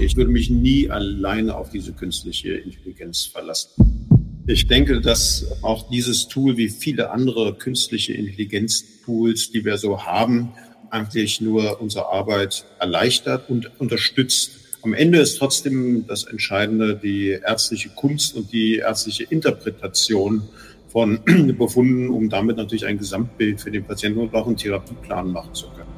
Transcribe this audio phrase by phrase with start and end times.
[0.00, 4.06] Ich würde mich nie alleine auf diese künstliche Intelligenz verlassen.
[4.46, 10.52] Ich denke, dass auch dieses Tool wie viele andere künstliche Intelligenztools, die wir so haben,
[10.90, 14.52] eigentlich nur unsere Arbeit erleichtert und unterstützt.
[14.82, 20.42] Am Ende ist trotzdem das Entscheidende die ärztliche Kunst und die ärztliche Interpretation
[20.86, 21.18] von
[21.58, 25.66] Befunden, um damit natürlich ein Gesamtbild für den Patienten und auch einen Therapieplan machen zu
[25.70, 25.97] können.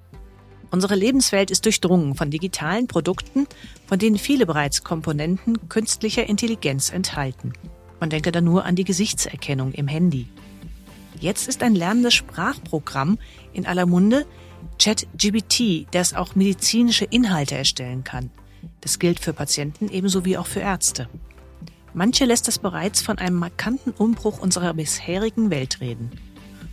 [0.71, 3.45] Unsere Lebenswelt ist durchdrungen von digitalen Produkten,
[3.85, 7.51] von denen viele bereits Komponenten künstlicher Intelligenz enthalten.
[7.99, 10.27] Man denke da nur an die Gesichtserkennung im Handy.
[11.19, 13.19] Jetzt ist ein lernendes Sprachprogramm
[13.53, 14.25] in aller Munde,
[14.81, 18.31] ChatGBT, das auch medizinische Inhalte erstellen kann.
[18.79, 21.09] Das gilt für Patienten ebenso wie auch für Ärzte.
[21.93, 26.11] Manche lässt das bereits von einem markanten Umbruch unserer bisherigen Welt reden.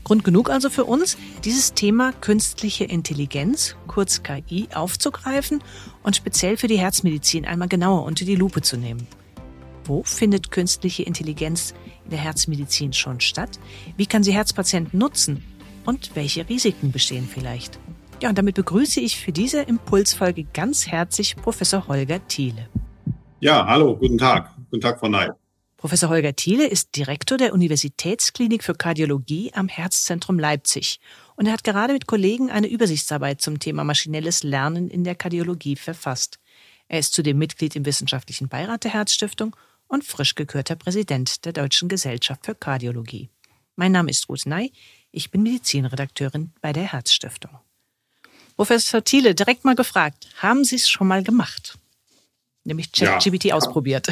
[0.09, 5.63] Grund genug also für uns, dieses Thema künstliche Intelligenz, kurz KI, aufzugreifen
[6.03, 9.07] und speziell für die Herzmedizin einmal genauer unter die Lupe zu nehmen.
[9.85, 13.61] Wo findet künstliche Intelligenz in der Herzmedizin schon statt?
[13.99, 15.45] Wie kann sie Herzpatienten nutzen?
[15.85, 17.79] Und welche Risiken bestehen vielleicht?
[18.23, 22.71] Ja, und damit begrüße ich für diese Impulsfolge ganz herzlich Professor Holger Thiele.
[23.41, 24.57] Ja, hallo, guten Tag.
[24.71, 25.29] Guten Tag, Frau Ney.
[25.79, 30.99] Professor Holger Thiele ist Direktor der Universitätsklinik für Kardiologie am Herzzentrum Leipzig
[31.37, 35.77] und er hat gerade mit Kollegen eine Übersichtsarbeit zum Thema maschinelles Lernen in der Kardiologie
[35.77, 36.41] verfasst.
[36.89, 39.55] Er ist zudem Mitglied im wissenschaftlichen Beirat der Herzstiftung
[39.87, 43.31] und frisch gekürter Präsident der Deutschen Gesellschaft für Kardiologie.
[43.77, 44.73] Mein Name ist Ruth Ney,
[45.13, 47.57] ich bin Medizinredakteurin bei der Herzstiftung.
[48.57, 51.79] Professor Thiele, direkt mal gefragt, haben Sie es schon mal gemacht?
[52.65, 53.55] Nämlich ChatGPT ja.
[53.55, 54.09] ausprobiert.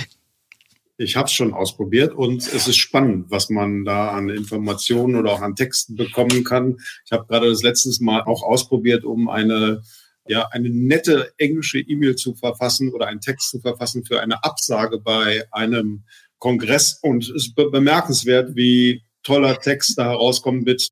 [0.98, 5.32] Ich habe es schon ausprobiert und es ist spannend, was man da an Informationen oder
[5.32, 6.78] auch an Texten bekommen kann.
[7.04, 9.82] Ich habe gerade das letztes Mal auch ausprobiert, um eine
[10.28, 14.98] ja eine nette englische E-Mail zu verfassen oder einen Text zu verfassen für eine Absage
[14.98, 16.04] bei einem
[16.38, 20.90] Kongress und es ist bemerkenswert, wie toller Text da herauskommt mit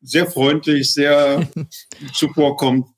[0.00, 1.48] sehr freundlich, sehr
[2.14, 2.88] zuvorkommt,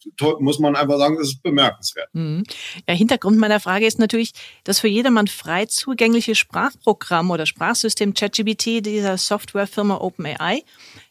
[0.40, 2.08] muss man einfach sagen, das ist bemerkenswert.
[2.14, 2.44] Mhm.
[2.88, 4.32] Ja, Hintergrund meiner Frage ist natürlich,
[4.64, 10.62] dass für jedermann frei zugängliche Sprachprogramm oder Sprachsystem ChatGPT dieser Softwarefirma OpenAI,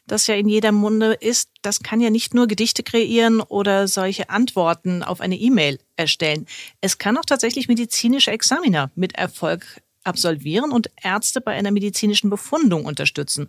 [0.06, 4.30] das ja in jeder Munde ist, das kann ja nicht nur Gedichte kreieren oder solche
[4.30, 6.46] Antworten auf eine E-Mail erstellen.
[6.80, 12.84] Es kann auch tatsächlich medizinische Examiner mit Erfolg absolvieren und Ärzte bei einer medizinischen Befundung
[12.84, 13.48] unterstützen.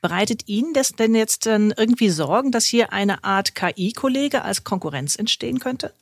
[0.00, 5.16] Bereitet Ihnen das denn jetzt dann irgendwie Sorgen, dass hier eine Art KI-Kollege als Konkurrenz
[5.16, 5.92] entstehen könnte?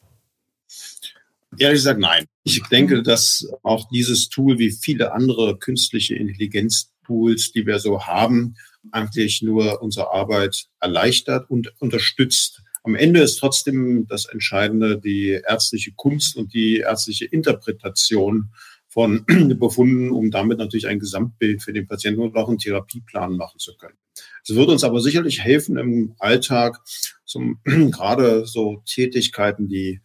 [1.58, 2.26] Ehrlich gesagt, nein.
[2.44, 8.56] Ich denke, dass auch dieses Tool wie viele andere künstliche Intelligenztools, die wir so haben,
[8.92, 12.62] eigentlich nur unsere Arbeit erleichtert und unterstützt.
[12.84, 18.50] Am Ende ist trotzdem das Entscheidende die ärztliche Kunst und die ärztliche Interpretation
[18.96, 19.26] von
[19.60, 23.76] Befunden, um damit natürlich ein Gesamtbild für den Patienten und auch einen Therapieplan machen zu
[23.76, 23.98] können.
[24.42, 26.80] Es wird uns aber sicherlich helfen im Alltag,
[27.26, 30.00] zum, gerade so Tätigkeiten, die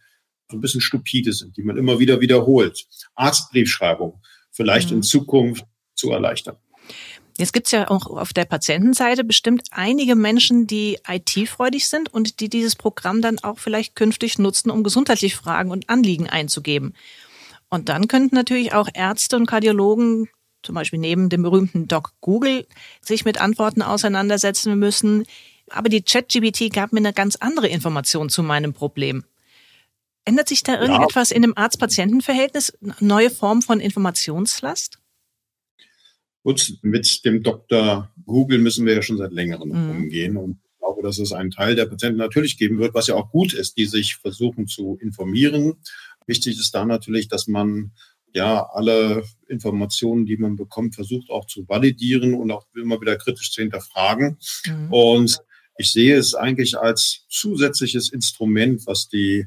[0.50, 2.84] so ein bisschen stupide sind, die man immer wieder wiederholt.
[3.14, 4.20] Arztbriefschreibung
[4.50, 4.98] vielleicht mhm.
[4.98, 5.64] in Zukunft
[5.94, 6.58] zu erleichtern.
[7.38, 12.50] Jetzt gibt's ja auch auf der Patientenseite bestimmt einige Menschen, die IT-freudig sind und die
[12.50, 16.92] dieses Programm dann auch vielleicht künftig nutzen, um gesundheitliche Fragen und Anliegen einzugeben.
[17.72, 20.28] Und dann könnten natürlich auch Ärzte und Kardiologen
[20.62, 22.66] zum Beispiel neben dem berühmten Doc Google
[23.00, 25.24] sich mit Antworten auseinandersetzen müssen.
[25.70, 29.24] Aber die ChatGBT gab mir eine ganz andere Information zu meinem Problem.
[30.26, 31.36] Ändert sich da irgendetwas ja.
[31.36, 32.76] in dem Arzt-Patienten-Verhältnis?
[33.00, 34.98] Neue Form von Informationslast?
[36.42, 38.12] Gut, mit dem Dr.
[38.26, 39.90] Google müssen wir ja schon seit längerem mhm.
[39.92, 40.36] umgehen.
[40.36, 43.30] Und ich glaube, dass es einen Teil der Patienten natürlich geben wird, was ja auch
[43.30, 45.78] gut ist, die sich versuchen zu informieren
[46.26, 47.92] Wichtig ist da natürlich, dass man
[48.34, 53.52] ja alle Informationen, die man bekommt, versucht auch zu validieren und auch immer wieder kritisch
[53.52, 54.38] zu hinterfragen.
[54.66, 54.92] Mhm.
[54.92, 55.38] Und
[55.76, 59.46] ich sehe es eigentlich als zusätzliches Instrument, was die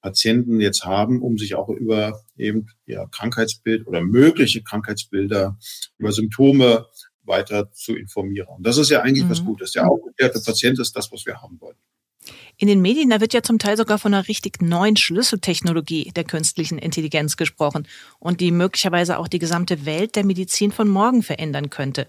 [0.00, 5.58] Patienten jetzt haben, um sich auch über eben ihr Krankheitsbild oder mögliche Krankheitsbilder,
[5.98, 6.86] über Symptome
[7.24, 8.48] weiter zu informieren.
[8.56, 9.30] Und das ist ja eigentlich mhm.
[9.30, 9.72] was Gutes.
[9.72, 11.78] Der aufgeklärte Patient ist das, was wir haben wollen.
[12.56, 16.24] In den Medien, da wird ja zum Teil sogar von einer richtig neuen Schlüsseltechnologie der
[16.24, 17.86] künstlichen Intelligenz gesprochen
[18.18, 22.08] und die möglicherweise auch die gesamte Welt der Medizin von morgen verändern könnte.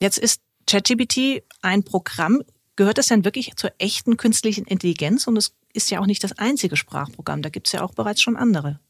[0.00, 2.42] Jetzt ist ChatGPT ein Programm.
[2.76, 5.26] Gehört das denn wirklich zur echten künstlichen Intelligenz?
[5.26, 7.42] Und es ist ja auch nicht das einzige Sprachprogramm.
[7.42, 8.80] Da gibt es ja auch bereits schon andere.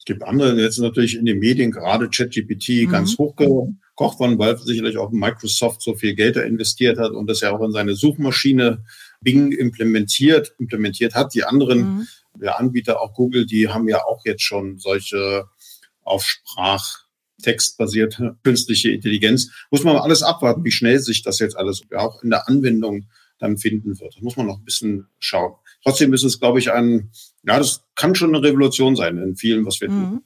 [0.00, 2.90] Es gibt andere, jetzt natürlich in den Medien gerade ChatGPT mhm.
[2.90, 7.42] ganz hochgekocht worden, weil sicherlich auch Microsoft so viel Geld da investiert hat und das
[7.42, 8.82] ja auch in seine Suchmaschine
[9.20, 11.34] Bing implementiert, implementiert hat.
[11.34, 12.06] Die anderen
[12.38, 12.48] mhm.
[12.48, 15.46] Anbieter, auch Google, die haben ja auch jetzt schon solche
[16.02, 17.00] auf Sprach
[17.42, 19.50] textbasierte künstliche Intelligenz.
[19.70, 23.06] Muss man alles abwarten, wie schnell sich das jetzt alles auch in der Anwendung
[23.38, 24.16] dann finden wird.
[24.16, 25.54] Da muss man noch ein bisschen schauen.
[25.82, 27.10] Trotzdem ist es, glaube ich, ein,
[27.42, 30.10] ja, das kann schon eine Revolution sein in vielen, was wir tun.
[30.10, 30.22] Mhm.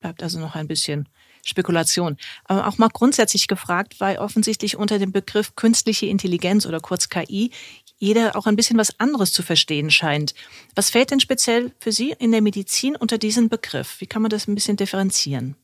[0.00, 1.08] Bleibt also noch ein bisschen
[1.44, 2.16] Spekulation.
[2.44, 7.50] Aber auch mal grundsätzlich gefragt, weil offensichtlich unter dem Begriff künstliche Intelligenz oder kurz KI
[7.98, 10.34] jeder auch ein bisschen was anderes zu verstehen scheint.
[10.74, 14.00] Was fällt denn speziell für Sie in der Medizin unter diesen Begriff?
[14.00, 15.56] Wie kann man das ein bisschen differenzieren?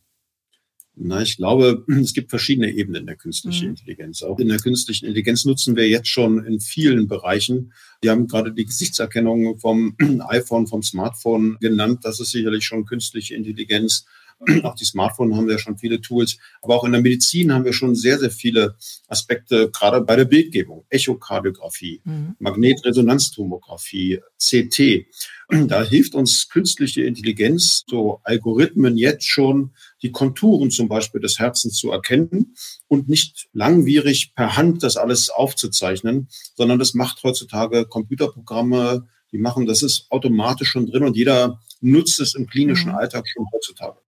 [0.94, 3.70] Na, ich glaube, es gibt verschiedene Ebenen der künstlichen mhm.
[3.70, 4.23] Intelligenz.
[4.23, 7.73] Auch in der künstlichen Intelligenz nutzen wir jetzt schon in vielen Bereichen.
[8.02, 9.96] Wir haben gerade die Gesichtserkennung vom
[10.29, 12.00] iPhone, vom Smartphone genannt.
[12.02, 14.05] Das ist sicherlich schon künstliche Intelligenz.
[14.62, 16.38] Auch die Smartphones haben wir schon viele Tools.
[16.62, 18.76] Aber auch in der Medizin haben wir schon sehr, sehr viele
[19.08, 20.84] Aspekte, gerade bei der Bildgebung.
[20.88, 22.36] Echokardiographie, mhm.
[22.38, 25.06] Magnetresonanztomographie, CT.
[25.68, 31.76] Da hilft uns künstliche Intelligenz, so Algorithmen jetzt schon, die Konturen zum Beispiel des Herzens
[31.76, 32.54] zu erkennen
[32.88, 39.66] und nicht langwierig per Hand das alles aufzuzeichnen, sondern das macht heutzutage Computerprogramme, die machen,
[39.66, 42.96] das ist automatisch schon drin und jeder nutzt es im klinischen mhm.
[42.96, 43.98] Alltag schon heutzutage.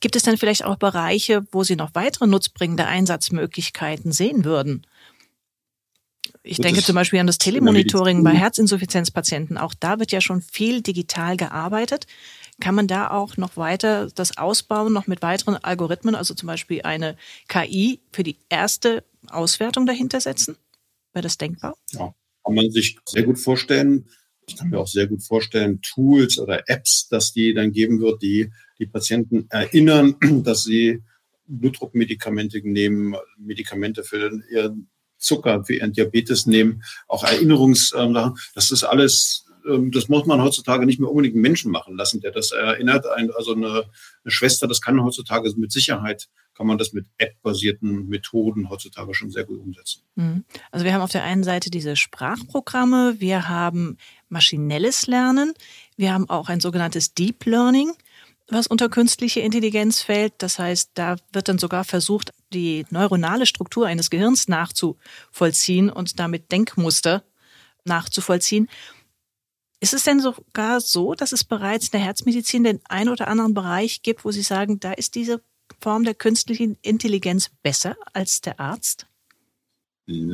[0.00, 4.86] Gibt es dann vielleicht auch Bereiche, wo Sie noch weitere nutzbringende Einsatzmöglichkeiten sehen würden?
[6.42, 9.58] Ich das denke zum Beispiel an das Telemonitoring bei Herzinsuffizienzpatienten.
[9.58, 12.06] Auch da wird ja schon viel digital gearbeitet.
[12.60, 16.82] Kann man da auch noch weiter das ausbauen, noch mit weiteren Algorithmen, also zum Beispiel
[16.82, 17.16] eine
[17.48, 20.56] KI für die erste Auswertung dahinter setzen?
[21.12, 21.76] Wäre das denkbar?
[21.92, 22.14] Ja,
[22.44, 24.08] kann man sich sehr gut vorstellen.
[24.46, 28.22] Ich kann mir auch sehr gut vorstellen, Tools oder Apps, dass die dann geben wird,
[28.22, 31.02] die die Patienten erinnern, dass sie
[31.46, 34.88] Blutdruckmedikamente nehmen, Medikamente für ihren
[35.18, 38.36] Zucker, für ihren Diabetes nehmen, auch Erinnerungssachen.
[38.54, 42.20] Das ist alles, ähm, das muss man heutzutage nicht mehr unbedingt einen Menschen machen lassen,
[42.20, 43.04] der das erinnert.
[43.36, 43.84] Also eine,
[44.24, 49.30] eine Schwester, das kann heutzutage mit Sicherheit, kann man das mit App-basierten Methoden heutzutage schon
[49.30, 50.02] sehr gut umsetzen.
[50.14, 50.44] Mhm.
[50.70, 53.98] Also wir haben auf der einen Seite diese Sprachprogramme, wir haben
[54.28, 55.52] maschinelles Lernen,
[55.96, 57.92] wir haben auch ein sogenanntes Deep Learning
[58.50, 60.34] was unter künstliche Intelligenz fällt.
[60.38, 66.50] Das heißt, da wird dann sogar versucht, die neuronale Struktur eines Gehirns nachzuvollziehen und damit
[66.52, 67.24] Denkmuster
[67.84, 68.68] nachzuvollziehen.
[69.80, 73.54] Ist es denn sogar so, dass es bereits in der Herzmedizin den einen oder anderen
[73.54, 75.42] Bereich gibt, wo Sie sagen, da ist diese
[75.80, 79.06] Form der künstlichen Intelligenz besser als der Arzt?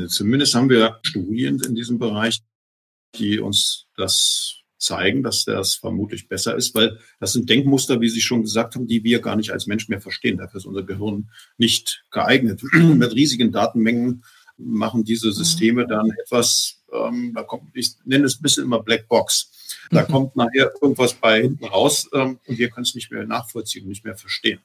[0.08, 2.42] Zumindest haben wir Studien in diesem Bereich,
[3.14, 8.20] die uns das zeigen, dass das vermutlich besser ist, weil das sind Denkmuster, wie Sie
[8.20, 10.38] schon gesagt haben, die wir gar nicht als Mensch mehr verstehen.
[10.38, 12.62] Dafür ist unser Gehirn nicht geeignet.
[12.72, 14.22] Mit riesigen Datenmengen
[14.58, 15.88] machen diese Systeme mhm.
[15.88, 19.50] dann etwas, ähm, da kommt, ich nenne es ein bisschen immer Black Box.
[19.90, 20.12] Da mhm.
[20.12, 24.04] kommt nachher irgendwas bei hinten raus ähm, und wir können es nicht mehr nachvollziehen, nicht
[24.04, 24.60] mehr verstehen.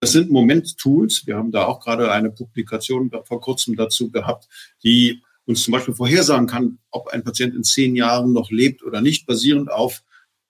[0.00, 1.26] Das sind Moment Tools.
[1.26, 4.46] Wir haben da auch gerade eine Publikation vor kurzem dazu gehabt,
[4.84, 9.00] die uns zum Beispiel vorhersagen kann, ob ein Patient in zehn Jahren noch lebt oder
[9.00, 10.02] nicht, basierend auf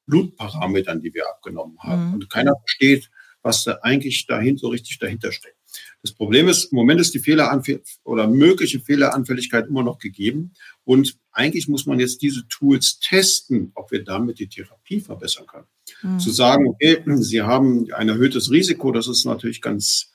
[0.06, 2.08] Blutparametern, die wir abgenommen haben.
[2.08, 2.14] Mhm.
[2.14, 3.10] Und keiner versteht,
[3.42, 5.56] was da eigentlich dahin so richtig dahinter steckt.
[6.02, 10.52] Das Problem ist, im Moment ist die Fehleranfälligkeit oder mögliche Fehleranfälligkeit immer noch gegeben.
[10.84, 15.66] Und eigentlich muss man jetzt diese Tools testen, ob wir damit die Therapie verbessern können.
[16.02, 16.18] Mhm.
[16.18, 20.12] Zu sagen, okay, Sie haben ein erhöhtes Risiko, das ist natürlich ganz,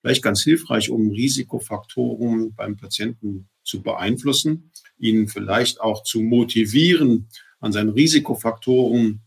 [0.00, 7.28] vielleicht ganz hilfreich, um Risikofaktoren beim Patienten zu beeinflussen, ihn vielleicht auch zu motivieren,
[7.60, 9.20] an seinen Risikofaktoren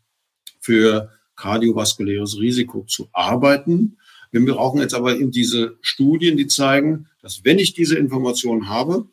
[0.60, 3.98] für kardiovaskuläres Risiko zu arbeiten.
[4.32, 9.10] Wir brauchen jetzt aber eben diese Studien, die zeigen, dass wenn ich diese Informationen habe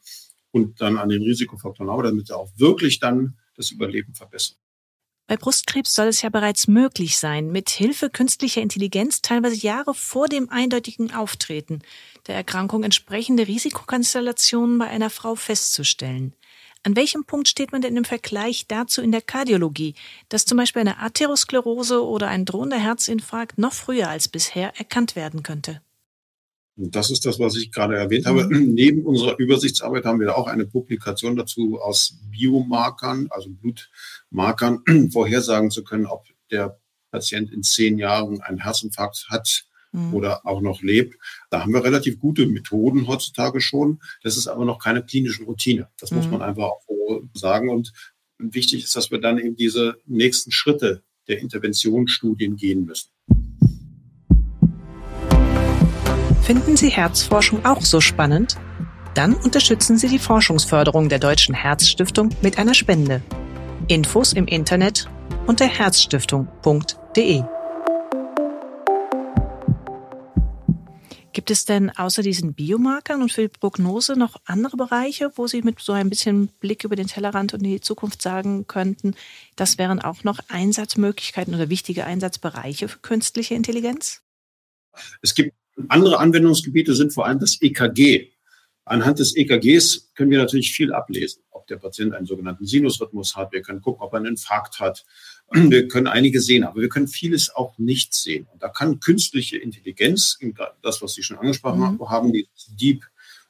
[0.52, 4.58] und dann an den Risikofaktoren arbeite, damit er auch wirklich dann das Überleben verbessert.
[5.28, 10.26] Bei Brustkrebs soll es ja bereits möglich sein, mit Hilfe künstlicher Intelligenz teilweise Jahre vor
[10.26, 11.82] dem eindeutigen Auftreten
[12.26, 16.34] der Erkrankung entsprechende Risikokonstellationen bei einer Frau festzustellen.
[16.82, 19.94] An welchem Punkt steht man denn im Vergleich dazu in der Kardiologie,
[20.30, 25.42] dass zum Beispiel eine Atherosklerose oder ein drohender Herzinfarkt noch früher als bisher erkannt werden
[25.42, 25.82] könnte?
[26.78, 28.44] Und das ist das, was ich gerade erwähnt habe.
[28.44, 28.72] Mhm.
[28.74, 34.82] Neben unserer Übersichtsarbeit haben wir auch eine Publikation dazu aus Biomarkern, also Blutmarkern,
[35.12, 36.78] vorhersagen zu können, ob der
[37.10, 40.14] Patient in zehn Jahren einen Herzinfarkt hat mhm.
[40.14, 41.16] oder auch noch lebt.
[41.50, 44.00] Da haben wir relativ gute Methoden heutzutage schon.
[44.22, 45.88] Das ist aber noch keine klinische Routine.
[45.98, 46.18] Das mhm.
[46.18, 47.70] muss man einfach auch sagen.
[47.70, 47.92] Und
[48.38, 53.10] wichtig ist, dass wir dann eben diese nächsten Schritte der Interventionsstudien gehen müssen.
[56.48, 58.56] Finden Sie Herzforschung auch so spannend?
[59.12, 63.20] Dann unterstützen Sie die Forschungsförderung der Deutschen Herzstiftung mit einer Spende.
[63.86, 65.10] Infos im Internet
[65.46, 67.42] unter herzstiftung.de.
[71.34, 75.60] Gibt es denn außer diesen Biomarkern und für die Prognose noch andere Bereiche, wo Sie
[75.60, 79.14] mit so ein bisschen Blick über den Tellerrand und die Zukunft sagen könnten,
[79.56, 84.22] das wären auch noch Einsatzmöglichkeiten oder wichtige Einsatzbereiche für künstliche Intelligenz?
[85.20, 85.52] Es gibt
[85.88, 88.30] andere Anwendungsgebiete sind vor allem das EKG.
[88.84, 93.52] Anhand des EKGs können wir natürlich viel ablesen, ob der Patient einen sogenannten Sinusrhythmus hat.
[93.52, 95.04] Wir können gucken, ob er einen Infarkt hat.
[95.50, 98.46] Wir können einige sehen, aber wir können vieles auch nicht sehen.
[98.52, 100.38] Und da kann künstliche Intelligenz,
[100.82, 102.10] das, was Sie schon angesprochen mhm.
[102.10, 103.02] haben, die Deep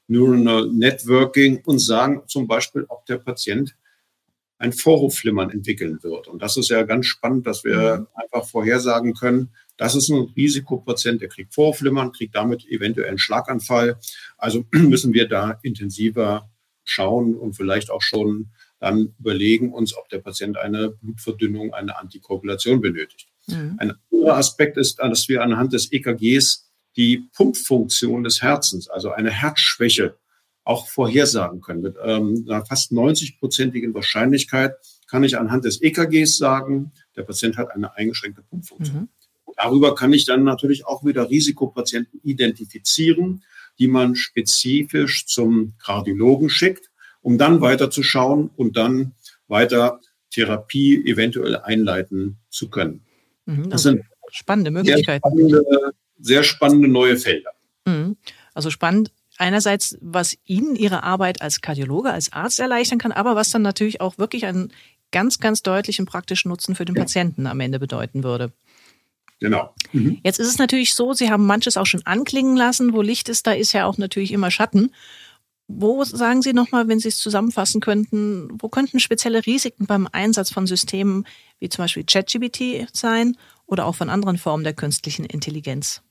[0.07, 3.75] Neural Networking, uns sagen zum Beispiel, ob der Patient
[4.59, 6.29] ein Vorhofflimmern entwickeln wird.
[6.29, 8.07] Und das ist ja ganz spannend, dass wir mhm.
[8.15, 13.99] einfach vorhersagen können, das ist ein Risikopatient, der kriegt Vorflimmern, kriegt damit eventuell einen Schlaganfall.
[14.37, 16.51] Also müssen wir da intensiver
[16.85, 22.81] schauen und vielleicht auch schon dann überlegen uns, ob der Patient eine Blutverdünnung, eine Antikoagulation
[22.81, 23.29] benötigt.
[23.47, 23.77] Mhm.
[23.79, 29.31] Ein anderer Aspekt ist, dass wir anhand des EKGs die Pumpfunktion des Herzens, also eine
[29.31, 30.17] Herzschwäche,
[30.65, 31.81] auch vorhersagen können.
[31.81, 34.75] Mit ähm, einer fast 90-prozentigen Wahrscheinlichkeit
[35.07, 39.01] kann ich anhand des EKGs sagen, der Patient hat eine eingeschränkte Pumpfunktion.
[39.03, 39.09] Mhm.
[39.59, 43.43] Darüber kann ich dann natürlich auch wieder Risikopatienten identifizieren,
[43.81, 46.91] die man spezifisch zum Kardiologen schickt,
[47.23, 49.15] um dann weiter zu schauen und dann
[49.49, 50.01] weiter
[50.31, 53.05] Therapie eventuell einleiten zu können.
[53.47, 55.29] Mhm, das sind spannende Möglichkeiten.
[55.29, 57.51] Sehr spannende, sehr spannende neue Felder.
[57.85, 58.17] Mhm.
[58.55, 63.51] Also spannend einerseits, was Ihnen Ihre Arbeit als Kardiologe, als Arzt erleichtern kann, aber was
[63.51, 64.73] dann natürlich auch wirklich einen
[65.11, 66.95] ganz, ganz deutlichen praktischen Nutzen für den.
[66.95, 68.53] Patienten am Ende bedeuten würde.
[69.41, 69.75] Genau.
[69.93, 70.19] Mhm.
[70.25, 72.93] Jetzt ist es natürlich so, Sie haben manches auch schon anklingen lassen.
[72.93, 74.93] Wo Licht ist, da ist ja auch natürlich immer Schatten.
[75.69, 80.51] Wo sagen Sie nochmal, wenn Sie es zusammenfassen könnten, wo könnten spezielle Risiken beim Einsatz
[80.51, 81.27] von Systemen
[81.59, 86.03] wie zum Beispiel ChatGPT sein oder auch von anderen Formen der künstlichen Intelligenz?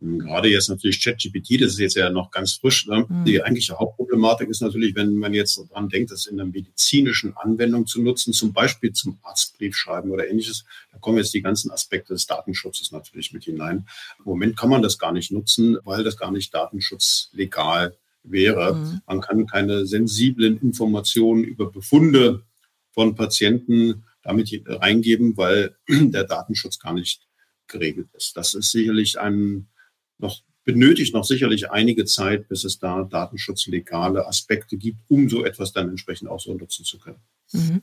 [0.00, 2.86] Gerade jetzt natürlich ChatGPT, das ist jetzt ja noch ganz frisch.
[2.86, 3.06] Ne?
[3.08, 3.24] Mhm.
[3.24, 7.86] Die eigentliche Hauptproblematik ist natürlich, wenn man jetzt daran denkt, das in einer medizinischen Anwendung
[7.86, 12.12] zu nutzen, zum Beispiel zum Arztbrief schreiben oder ähnliches, da kommen jetzt die ganzen Aspekte
[12.14, 13.86] des Datenschutzes natürlich mit hinein.
[14.18, 18.74] Im Moment kann man das gar nicht nutzen, weil das gar nicht datenschutzlegal wäre.
[18.74, 19.00] Mhm.
[19.06, 22.42] Man kann keine sensiblen Informationen über Befunde
[22.90, 27.22] von Patienten damit reingeben, weil der Datenschutz gar nicht
[27.68, 28.36] geregelt ist.
[28.36, 29.68] Das ist sicherlich ein
[30.18, 35.72] noch benötigt noch sicherlich einige Zeit, bis es da datenschutzlegale Aspekte gibt, um so etwas
[35.72, 37.20] dann entsprechend auch so nutzen zu können.
[37.52, 37.82] Mhm.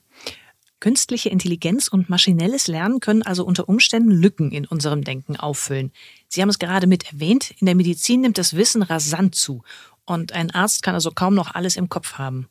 [0.81, 5.93] Künstliche Intelligenz und maschinelles Lernen können also unter Umständen Lücken in unserem Denken auffüllen.
[6.27, 9.63] Sie haben es gerade mit erwähnt, in der Medizin nimmt das Wissen rasant zu
[10.03, 12.49] und ein Arzt kann also kaum noch alles im Kopf haben.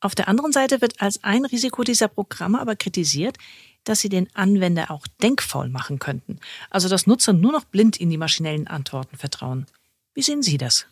[0.00, 3.38] Auf der anderen Seite wird als ein Risiko dieser Programme aber kritisiert,
[3.84, 6.38] dass sie den Anwender auch denkfaul machen könnten.
[6.70, 9.66] Also dass Nutzer nur noch blind in die maschinellen Antworten vertrauen.
[10.14, 10.86] Wie sehen Sie das?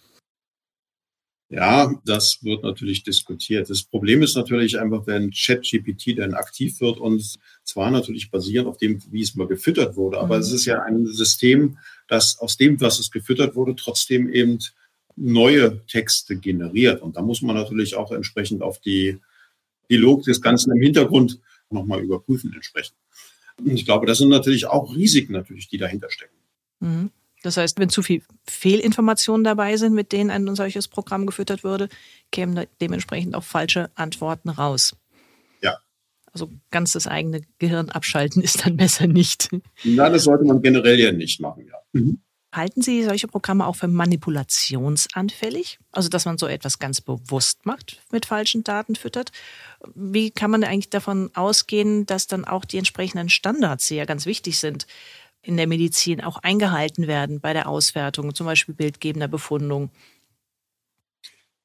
[1.50, 3.68] Ja, das wird natürlich diskutiert.
[3.68, 8.76] Das Problem ist natürlich einfach, wenn ChatGPT dann aktiv wird und zwar natürlich basierend auf
[8.76, 10.42] dem, wie es mal gefüttert wurde, aber mhm.
[10.42, 14.58] es ist ja ein System, das aus dem, was es gefüttert wurde, trotzdem eben
[15.16, 17.02] neue Texte generiert.
[17.02, 19.18] Und da muss man natürlich auch entsprechend auf die,
[19.90, 22.96] die Logik des Ganzen im Hintergrund nochmal überprüfen entsprechend.
[23.58, 26.36] Und ich glaube, das sind natürlich auch Risiken natürlich, die dahinter stecken.
[26.80, 27.10] Mhm.
[27.42, 31.88] Das heißt, wenn zu viel Fehlinformationen dabei sind, mit denen ein solches Programm gefüttert würde,
[32.30, 34.96] kämen dementsprechend auch falsche Antworten raus.
[35.62, 35.78] Ja.
[36.32, 39.48] Also ganz das eigene Gehirn abschalten ist dann besser nicht.
[39.84, 41.76] Na, das sollte man generell ja nicht machen, ja.
[41.92, 42.20] Mhm.
[42.52, 45.78] Halten Sie solche Programme auch für manipulationsanfällig?
[45.92, 49.30] Also, dass man so etwas ganz bewusst macht, mit falschen Daten füttert?
[49.94, 54.26] Wie kann man eigentlich davon ausgehen, dass dann auch die entsprechenden Standards, die ja ganz
[54.26, 54.88] wichtig sind,
[55.42, 59.90] in der Medizin auch eingehalten werden bei der Auswertung, zum Beispiel bildgebender Befundung?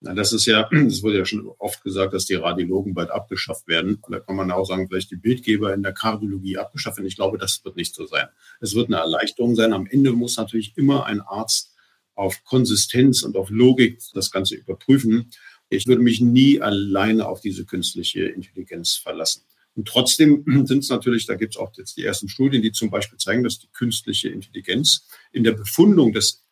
[0.05, 3.67] Na, das ist ja, es wurde ja schon oft gesagt, dass die Radiologen bald abgeschafft
[3.67, 4.01] werden.
[4.07, 7.07] Da kann man auch sagen, vielleicht die Bildgeber in der Kardiologie abgeschafft werden.
[7.07, 8.27] Ich glaube, das wird nicht so sein.
[8.61, 9.73] Es wird eine Erleichterung sein.
[9.73, 11.73] Am Ende muss natürlich immer ein Arzt
[12.13, 15.31] auf Konsistenz und auf Logik das Ganze überprüfen.
[15.69, 19.41] Ich würde mich nie alleine auf diese künstliche Intelligenz verlassen.
[19.75, 22.91] Und trotzdem sind es natürlich, da gibt es auch jetzt die ersten Studien, die zum
[22.91, 26.44] Beispiel zeigen, dass die künstliche Intelligenz in der Befundung des,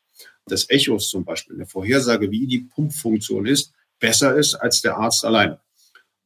[0.50, 4.98] des Echos zum Beispiel, in der Vorhersage, wie die Pumpfunktion ist, besser ist als der
[4.98, 5.60] Arzt alleine.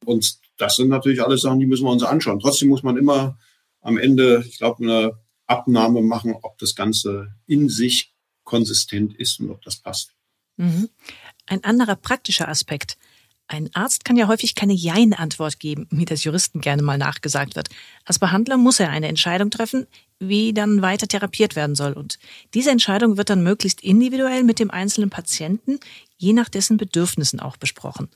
[0.04, 2.40] Und das sind natürlich alles Sachen, die müssen wir uns anschauen.
[2.40, 3.38] Trotzdem muss man immer
[3.80, 8.12] am Ende, ich glaube, eine Abnahme machen, ob das Ganze in sich
[8.44, 10.14] konsistent ist und ob das passt.
[10.56, 10.88] Mhm.
[11.46, 12.98] Ein anderer praktischer Aspekt.
[13.50, 17.70] Ein Arzt kann ja häufig keine Jein-Antwort geben, wie das Juristen gerne mal nachgesagt wird.
[18.04, 19.86] Als Behandler muss er eine Entscheidung treffen,
[20.20, 21.94] wie dann weiter therapiert werden soll.
[21.94, 22.18] Und
[22.52, 25.80] diese Entscheidung wird dann möglichst individuell mit dem einzelnen Patienten,
[26.18, 28.10] je nach dessen Bedürfnissen auch besprochen.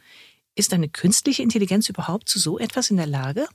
[0.54, 3.46] Ist eine künstliche Intelligenz überhaupt zu so etwas in der Lage?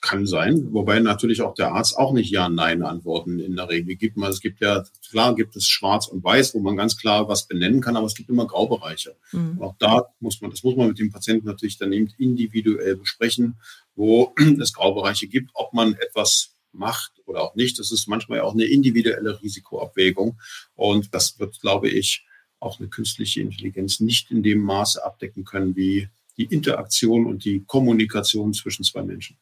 [0.00, 4.16] Kann sein, wobei natürlich auch der Arzt auch nicht Ja-Nein-Antworten in der Regel gibt.
[4.16, 7.82] Es gibt ja, klar gibt es Schwarz und Weiß, wo man ganz klar was benennen
[7.82, 9.14] kann, aber es gibt immer Graubereiche.
[9.32, 9.60] Mhm.
[9.60, 13.58] Auch da muss man, das muss man mit dem Patienten natürlich dann eben individuell besprechen,
[13.94, 17.78] wo es Graubereiche gibt, ob man etwas macht oder auch nicht.
[17.78, 20.38] Das ist manchmal auch eine individuelle Risikoabwägung.
[20.76, 22.24] Und das wird, glaube ich,
[22.58, 26.08] auch eine künstliche Intelligenz nicht in dem Maße abdecken können, wie
[26.40, 29.36] die Interaktion und die Kommunikation zwischen zwei Menschen.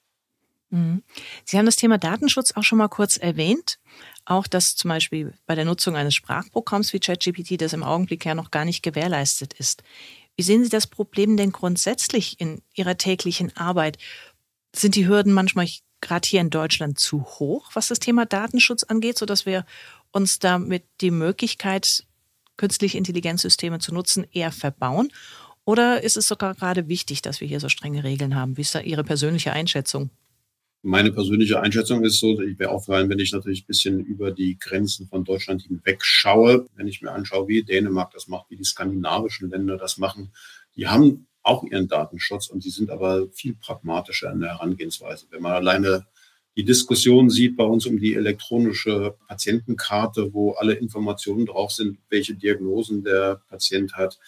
[0.71, 1.02] Mhm.
[1.45, 3.78] Sie haben das Thema Datenschutz auch schon mal kurz erwähnt.
[4.25, 8.35] Auch dass zum Beispiel bei der Nutzung eines Sprachprogramms wie ChatGPT das im Augenblick ja
[8.35, 9.83] noch gar nicht gewährleistet ist.
[10.37, 13.97] Wie sehen Sie das Problem denn grundsätzlich in Ihrer täglichen Arbeit?
[14.75, 15.69] Sind die Hürden manchmal
[16.00, 19.64] gerade hier in Deutschland zu hoch, was das Thema Datenschutz angeht, sodass wir
[20.12, 22.05] uns damit die Möglichkeit,
[22.57, 25.11] künstliche Intelligenzsysteme zu nutzen, eher verbauen?
[25.68, 28.56] Oder ist es sogar gerade wichtig, dass wir hier so strenge Regeln haben?
[28.56, 30.08] Wie ist da Ihre persönliche Einschätzung?
[30.80, 34.58] Meine persönliche Einschätzung ist so, ich wäre auffallen, wenn ich natürlich ein bisschen über die
[34.58, 36.66] Grenzen von Deutschland hinweg schaue.
[36.75, 40.32] Wenn ich mir anschaue, wie Dänemark das macht, wie die skandinavischen Länder das machen,
[40.75, 45.26] die haben auch ihren Datenschutz und die sind aber viel pragmatischer in der Herangehensweise.
[45.28, 46.06] Wenn man alleine
[46.56, 52.35] die Diskussion sieht bei uns um die elektronische Patientenkarte, wo alle Informationen drauf sind, welche
[52.35, 54.18] Diagnosen der Patient hat,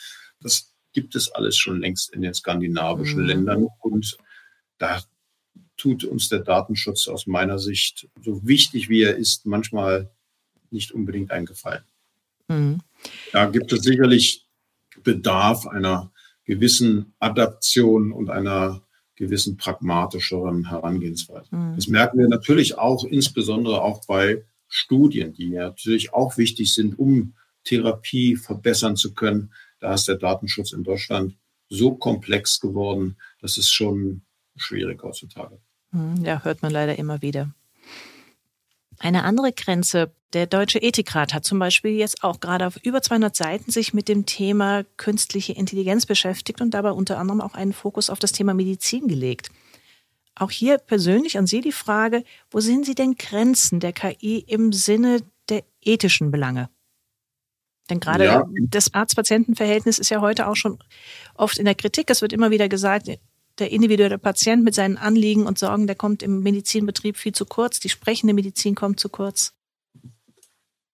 [0.42, 3.26] das gibt es alles schon längst in den skandinavischen mhm.
[3.26, 3.68] Ländern.
[3.80, 4.18] Und
[4.78, 5.02] da
[5.76, 10.10] tut uns der Datenschutz aus meiner Sicht, so wichtig wie er ist, manchmal
[10.70, 11.84] nicht unbedingt eingefallen.
[12.48, 12.80] Mhm.
[13.32, 14.46] Da gibt es sicherlich
[15.02, 16.10] Bedarf einer
[16.44, 18.82] gewissen Adaption und einer
[19.14, 21.54] gewissen pragmatischeren Herangehensweise.
[21.54, 21.76] Mhm.
[21.76, 27.34] Das merken wir natürlich auch, insbesondere auch bei Studien, die natürlich auch wichtig sind, um
[27.64, 29.52] Therapie verbessern zu können.
[29.80, 31.36] Da ist der Datenschutz in Deutschland
[31.68, 34.22] so komplex geworden, das ist schon
[34.56, 35.58] schwierig heutzutage.
[35.92, 37.54] Hm, ja, hört man leider immer wieder.
[38.98, 43.34] Eine andere Grenze, der Deutsche Ethikrat hat zum Beispiel jetzt auch gerade auf über 200
[43.34, 48.10] Seiten sich mit dem Thema künstliche Intelligenz beschäftigt und dabei unter anderem auch einen Fokus
[48.10, 49.50] auf das Thema Medizin gelegt.
[50.34, 54.72] Auch hier persönlich an Sie die Frage, wo sehen Sie denn Grenzen der KI im
[54.72, 56.68] Sinne der ethischen Belange?
[57.90, 58.48] Denn gerade ja.
[58.68, 60.78] das Arzt-Patienten-Verhältnis ist ja heute auch schon
[61.34, 62.08] oft in der Kritik.
[62.08, 63.08] Es wird immer wieder gesagt,
[63.58, 67.80] der individuelle Patient mit seinen Anliegen und Sorgen, der kommt im Medizinbetrieb viel zu kurz.
[67.80, 69.52] Die sprechende Medizin kommt zu kurz.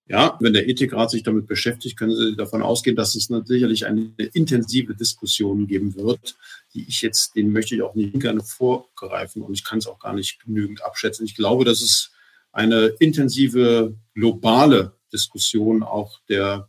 [0.07, 4.12] Ja, wenn der Ethikrat sich damit beschäftigt, können Sie davon ausgehen, dass es sicherlich eine
[4.35, 6.37] intensive Diskussion geben wird,
[6.74, 9.98] die ich jetzt, den möchte ich auch nicht gerne vorgreifen und ich kann es auch
[9.98, 11.24] gar nicht genügend abschätzen.
[11.24, 12.12] Ich glaube, dass es
[12.52, 16.68] eine intensive globale Diskussion auch der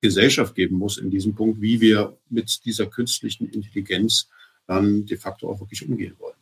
[0.00, 4.28] Gesellschaft geben muss in diesem Punkt, wie wir mit dieser künstlichen Intelligenz
[4.66, 6.36] dann de facto auch wirklich umgehen wollen.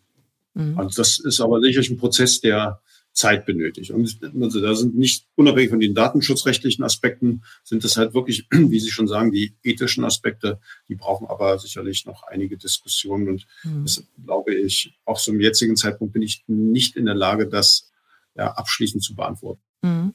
[0.55, 0.79] Mhm.
[0.79, 2.81] Also das ist aber sicherlich ein Prozess, der
[3.14, 3.93] Zeit benötigt.
[3.93, 8.81] Und also da sind nicht, unabhängig von den datenschutzrechtlichen Aspekten, sind das halt wirklich, wie
[8.81, 13.29] Sie schon sagen, die ethischen Aspekte, die brauchen aber sicherlich noch einige Diskussionen.
[13.29, 13.85] Und mhm.
[13.85, 17.93] das glaube ich, auch zum jetzigen Zeitpunkt bin ich nicht in der Lage, das
[18.37, 19.62] ja, abschließend zu beantworten.
[19.83, 20.14] Mhm.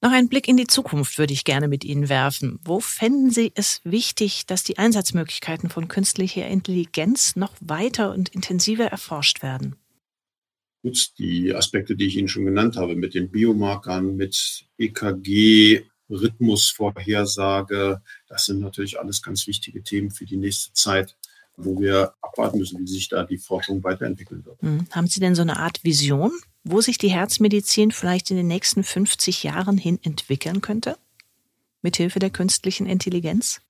[0.00, 2.60] Noch einen Blick in die Zukunft würde ich gerne mit Ihnen werfen.
[2.64, 8.86] Wo fänden Sie es wichtig, dass die Einsatzmöglichkeiten von künstlicher Intelligenz noch weiter und intensiver
[8.86, 9.74] erforscht werden?
[10.82, 18.00] Gut, die Aspekte, die ich Ihnen schon genannt habe, mit den Biomarkern, mit EKG, Rhythmusvorhersage,
[18.28, 21.16] das sind natürlich alles ganz wichtige Themen für die nächste Zeit
[21.58, 24.62] wo wir abwarten müssen, wie sich da die Forschung weiterentwickeln wird.
[24.62, 24.86] Hm.
[24.92, 26.30] Haben Sie denn so eine Art Vision,
[26.70, 30.96] wo sich die Herzmedizin vielleicht in den nächsten 50 Jahren hin entwickeln könnte?
[31.82, 33.60] Mithilfe der künstlichen Intelligenz?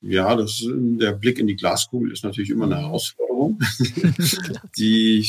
[0.00, 3.58] Ja, das, der Blick in die Glaskugel ist natürlich immer eine Herausforderung,
[4.78, 5.26] die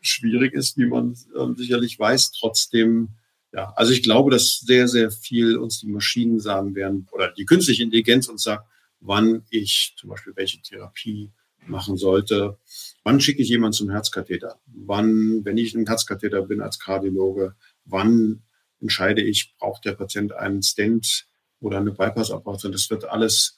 [0.00, 1.16] schwierig ist, wie man
[1.56, 2.32] sicherlich weiß.
[2.32, 3.08] Trotzdem,
[3.52, 7.46] Ja, also ich glaube, dass sehr, sehr viel uns die Maschinen sagen werden oder die
[7.46, 8.68] künstliche Intelligenz uns sagt,
[9.00, 11.30] wann ich zum Beispiel welche Therapie
[11.66, 12.58] machen sollte.
[13.04, 14.58] Wann schicke ich jemanden zum Herzkatheter?
[14.66, 18.42] Wann, wenn ich im Herzkatheter bin als Kardiologe, wann
[18.80, 21.26] entscheide ich, braucht der Patient einen Stent
[21.60, 22.72] oder eine Bypass-Operation?
[22.72, 23.56] Das wird alles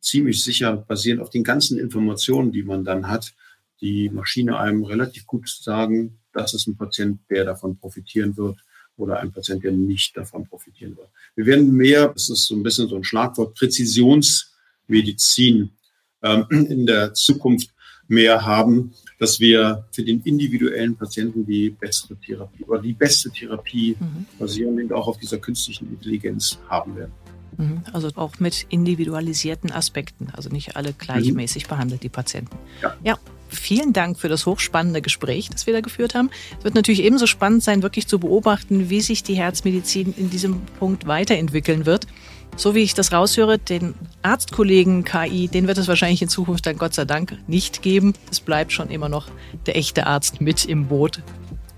[0.00, 3.34] ziemlich sicher basieren auf den ganzen Informationen, die man dann hat,
[3.80, 8.58] die Maschine einem relativ gut sagen, das ist ein Patient, der davon profitieren wird
[8.96, 11.10] oder ein Patient, der nicht davon profitieren wird.
[11.34, 15.75] Wir werden mehr, das ist so ein bisschen so ein Schlagwort, Präzisionsmedizin
[16.22, 17.70] ähm, in der Zukunft
[18.08, 23.96] mehr haben, dass wir für den individuellen Patienten die bessere Therapie oder die beste Therapie
[23.98, 24.26] mhm.
[24.38, 27.12] basierend auch auf dieser künstlichen Intelligenz haben werden.
[27.56, 27.82] Mhm.
[27.92, 31.68] Also auch mit individualisierten Aspekten, also nicht alle gleichmäßig mhm.
[31.68, 32.56] behandelt, die Patienten.
[32.82, 32.94] Ja.
[33.02, 33.18] ja.
[33.48, 36.30] Vielen Dank für das hochspannende Gespräch, das wir da geführt haben.
[36.58, 40.62] Es wird natürlich ebenso spannend sein, wirklich zu beobachten, wie sich die Herzmedizin in diesem
[40.80, 42.08] Punkt weiterentwickeln wird.
[42.56, 46.78] So wie ich das raushöre, den Arztkollegen KI, den wird es wahrscheinlich in Zukunft dann
[46.78, 48.14] Gott sei Dank nicht geben.
[48.30, 49.28] Es bleibt schon immer noch
[49.66, 51.20] der echte Arzt mit im Boot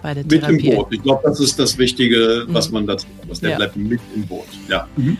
[0.00, 0.54] bei der mit Therapie.
[0.54, 0.86] Mit im Boot.
[0.92, 2.74] Ich glaube, das ist das Wichtige, was mhm.
[2.74, 3.40] man dazu muss.
[3.40, 3.56] Der ja.
[3.56, 4.46] bleibt mit im Boot.
[4.68, 4.86] Ja.
[4.96, 5.16] Mhm.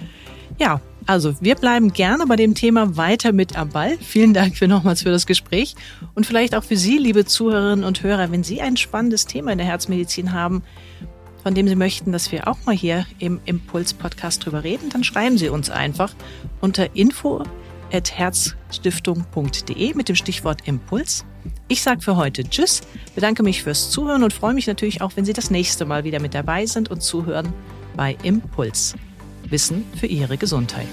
[0.61, 3.97] Ja, also wir bleiben gerne bei dem Thema weiter mit am Ball.
[4.01, 5.75] Vielen Dank für nochmals für das Gespräch
[6.15, 9.59] und vielleicht auch für Sie, liebe Zuhörerinnen und Hörer, wenn Sie ein spannendes Thema in
[9.59, 10.63] der Herzmedizin haben,
[11.43, 15.39] von dem Sie möchten, dass wir auch mal hier im Impuls-Podcast drüber reden, dann schreiben
[15.39, 16.13] Sie uns einfach
[16.61, 21.25] unter info.herzstiftung.de mit dem Stichwort Impuls.
[21.69, 22.81] Ich sage für heute Tschüss,
[23.15, 26.21] bedanke mich fürs Zuhören und freue mich natürlich auch, wenn Sie das nächste Mal wieder
[26.21, 27.53] mit dabei sind und zuhören
[27.97, 28.95] bei Impuls.
[29.49, 30.87] Wissen für Ihre Gesundheit.